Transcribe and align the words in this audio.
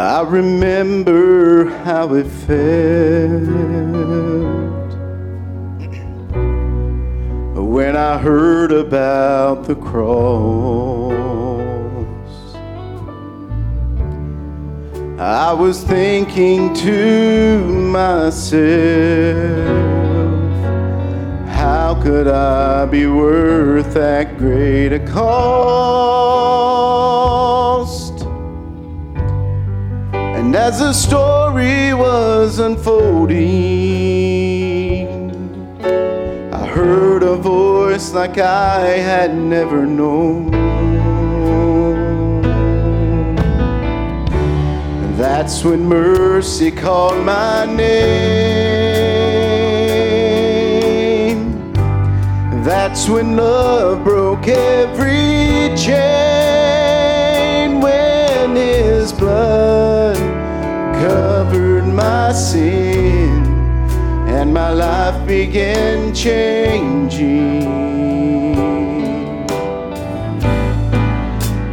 I 0.00 0.22
remember 0.22 1.66
how 1.84 2.14
it 2.14 2.24
felt 2.24 2.56
when 7.54 7.96
I 7.96 8.16
heard 8.16 8.72
about 8.72 9.64
the 9.64 9.74
cross. 9.74 11.12
I 15.18 15.52
was 15.52 15.84
thinking 15.84 16.72
to 16.76 17.58
myself, 17.66 18.48
how 21.46 22.00
could 22.02 22.26
I 22.26 22.86
be 22.86 23.06
worth 23.06 23.92
that 23.92 24.38
great 24.38 24.94
a 24.94 25.00
cost? 25.00 26.00
And 30.40 30.56
as 30.56 30.78
the 30.78 30.94
story 30.94 31.92
was 31.92 32.60
unfolding, 32.60 33.36
I 36.50 36.66
heard 36.66 37.22
a 37.22 37.36
voice 37.36 38.14
like 38.14 38.38
I 38.38 38.80
had 39.10 39.34
never 39.34 39.84
known. 39.84 40.54
And 45.04 45.14
that's 45.18 45.62
when 45.62 45.84
mercy 45.86 46.70
called 46.70 47.22
my 47.22 47.66
name. 47.66 47.90
That's 52.64 53.10
when 53.10 53.36
love 53.36 54.04
broke 54.04 54.48
every 54.48 55.76
chain. 55.76 56.08
When 57.82 58.56
his 58.56 59.12
blood 59.12 59.99
sin 62.32 63.44
and 64.28 64.54
my 64.54 64.70
life 64.70 65.26
began 65.26 66.14
changing. 66.14 67.62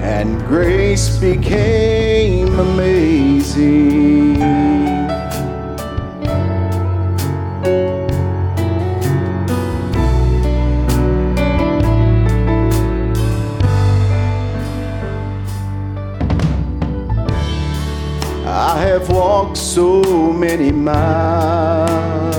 And 0.01 0.39
grace 0.47 1.17
became 1.17 2.59
amazing. 2.59 3.86
Have 18.87 19.09
walked 19.09 19.57
so 19.57 20.31
many 20.31 20.71
miles. 20.71 22.35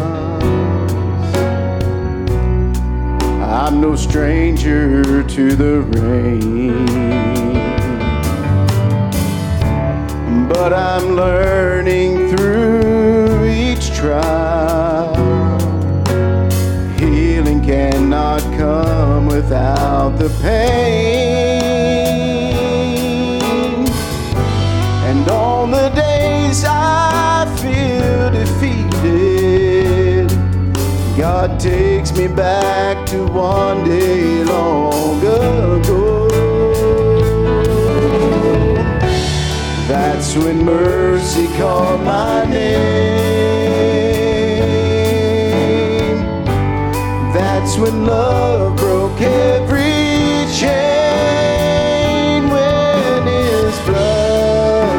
I'm 3.43 3.83
no 3.83 3.95
stranger 3.95 5.23
to 5.23 5.55
the 5.55 5.83
rain. 6.01 6.87
But 10.49 10.73
I'm 10.73 11.17
learning 11.17 12.35
through 12.35 13.45
each 13.47 13.91
trial. 13.91 15.15
Healing 16.99 17.62
cannot 17.62 18.41
come 18.57 19.27
without 19.27 20.17
the 20.19 20.31
pain. 20.41 21.28
God 31.41 31.54
takes 31.60 32.10
me 32.16 32.26
back 32.26 33.06
to 33.06 33.25
one 33.28 33.84
day 33.84 34.43
long 34.43 35.21
ago. 35.21 36.26
That's 39.87 40.34
when 40.37 40.65
mercy 40.65 41.47
called 41.56 42.00
my 42.03 42.44
name. 42.44 43.78
That's 47.32 47.78
when 47.78 48.04
love 48.04 48.77
broke 48.77 49.21
every 49.21 50.44
chain. 50.53 52.48
When 52.50 53.27
His 53.28 53.78
blood 53.87 54.91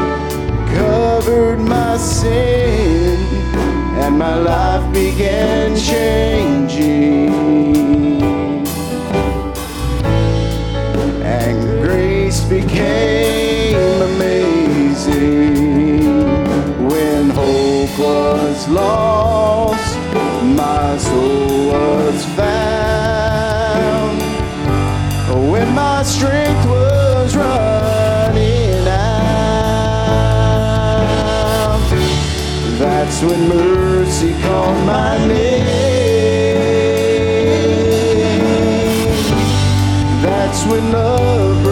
covered 0.74 1.60
my 1.60 1.98
sin 1.98 3.18
and 4.00 4.18
my 4.18 4.36
life 4.36 4.94
began 4.94 5.76
changing. 5.76 6.29
Became 12.62 14.02
amazing 14.02 16.04
when 16.90 17.30
hope 17.30 18.00
was 18.00 18.68
lost, 18.68 19.98
my 20.44 20.98
soul 20.98 21.68
was 21.72 22.26
found. 22.38 24.20
When 25.52 25.74
my 25.74 26.04
strength 26.04 26.66
was 26.66 27.36
running 27.36 28.88
out, 28.88 29.00
that's 32.78 33.22
when 33.22 33.48
mercy 33.48 34.34
called 34.42 34.86
my 34.86 35.18
name. 35.28 35.68
That's 40.22 40.66
when 40.66 40.92
love 40.92 41.69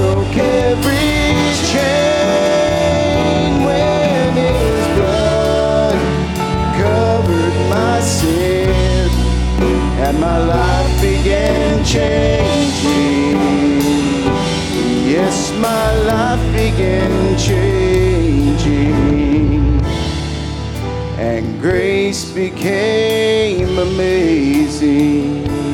and 10.08 10.20
my 10.22 10.38
life 10.38 11.02
began 11.02 11.84
changing. 11.84 13.36
Yes, 15.06 15.52
my 15.60 15.96
life 16.06 16.40
began 16.54 17.38
changing, 17.38 18.72
and 21.20 21.60
grace 21.60 22.32
became 22.32 23.78
amazing. 23.78 25.67